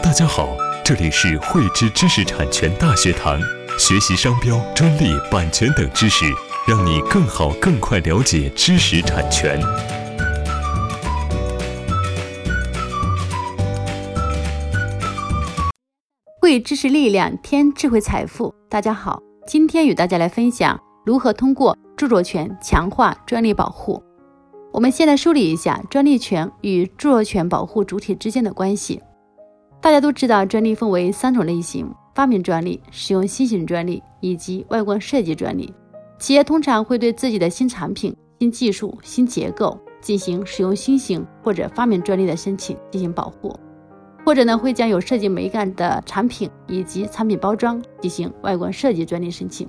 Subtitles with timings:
[0.00, 3.38] 大家好，这里是汇知知识产权大学堂，
[3.78, 6.24] 学习商标、专利、版权等知识，
[6.66, 9.60] 让你更好、更快了解知识产权。
[16.40, 18.54] 汇知识力量，添智慧财富。
[18.70, 24.02] 大家好，今天与大家来分享如何通过著作权强化专利保护。
[24.72, 28.98] 我们先来梳理一下专利权与著作权保护主体之间的关系。
[29.82, 35.74] 大家都知道，专利分为三种类型：发明专利、使用新型专利以及外观设计专利。
[36.20, 43.58] 企业通常会对自己的新产品、新技术、新结构进行使用新型或者发明专利的申请进行保护，
[44.24, 49.68] 或者呢会将有设计美感的产品以及产品包装进行外观设计专利申请。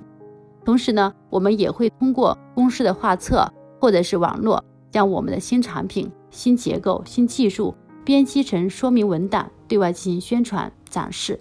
[0.64, 4.64] 同时呢，我们也会通过公司的画册或者是网络。
[4.92, 11.40] 将我们的新产品、新结构、新技术编辑成说明文档，对外进行宣传展示。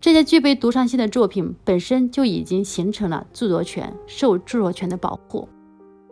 [0.00, 5.48] 这些具备独创性的作品本身就已经形成了著作权，受著作权的保护。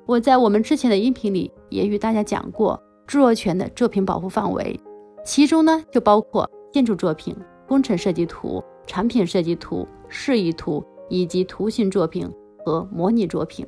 [0.06, 4.78] 我在我们之前的音频里也与大家讲过著作权的作品保护范围，
[5.24, 7.34] 其中呢就包括建筑作品、
[7.66, 12.30] 工程设计图、产品设计图、示意图以及图形作品
[12.64, 13.66] 和模拟作品。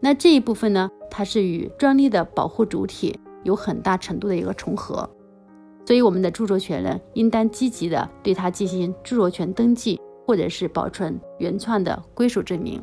[0.00, 5.08] 那这一部分呢，它是与专利的保护主体有很大程度的一个重合，
[5.84, 12.82] 所以我们的著作权人应当积极的对它进行著作权登记，或者是保存原创的归属证明。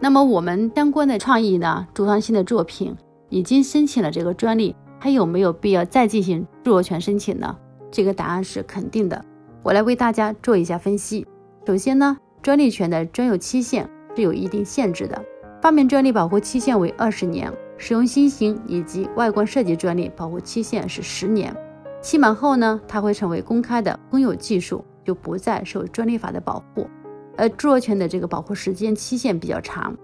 [0.00, 2.96] 那么我们相关的创意呢，独创性的作品
[3.28, 7.56] 已经申请了这个专利，还有没有必要再进行著作权申请呢？
[7.90, 9.24] 这个答案是肯定的。
[9.62, 11.26] 我来为大家做一下分析。
[11.66, 15.22] 首先呢，专利权的专有期限是有一定限制的。
[15.60, 21.54] 发明专利保护期限为二十年，使用新型以及外观设计专利保护期限是十年。
[22.00, 26.88] 期满后呢，它会成为公开的公有技术，就不再受专利法的保护。
[27.36, 29.96] 而著作权的这个保护时间期限比较长，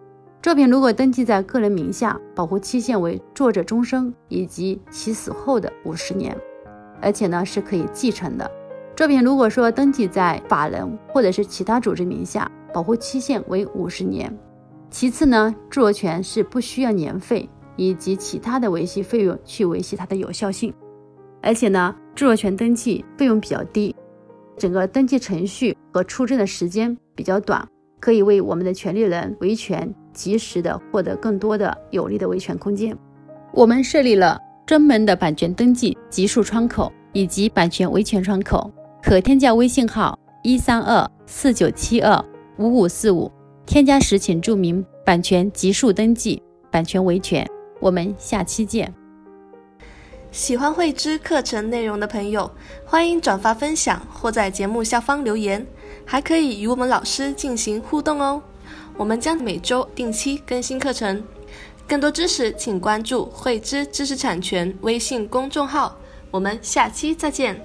[0.43, 6.37] 作品如果登记在个人名下，保护期限为作者终生以及其死后的五十年，
[7.01, 8.51] 而且呢是可以继承的。
[8.95, 14.35] 作品如果说登记在法人或者是其他组织名下，保护期限为五十年。
[14.91, 20.73] 其次呢，著作权是不需要年费以及其他的维系费用去维系它的有效性，
[21.47, 23.95] 而且呢，著作权登记费用比较低，
[24.59, 27.65] 整个登记程序和出证的时间比较短，
[28.01, 32.99] 可以为我们的权利人维权及时的获得更多的有利的维权空间。
[33.53, 34.37] 我们设立了
[34.67, 38.69] 专门的版权登记极速窗口以及版权维权窗口，
[39.01, 42.23] 可添加微信号一三二四九七二
[42.59, 43.31] 五五四五。
[43.65, 46.43] 添加时请注明版权急速登记、
[46.73, 47.47] 版权维权。
[47.79, 48.93] 我们下期见。
[50.37, 52.51] 喜欢慧知课程内容的朋友，
[52.85, 55.67] 欢迎转发分享或在节目下方留言，
[56.05, 58.43] 还可以与我们老师进行互动哦。
[58.99, 61.25] 我们将每周定期更新课程，
[61.89, 65.97] 更多知识请关注慧知知识产权微信公众号。
[66.31, 67.59] 我们下期再见。